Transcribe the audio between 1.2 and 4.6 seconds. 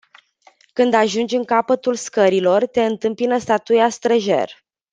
în capătul scărilor, te întâmpină statuia străjer.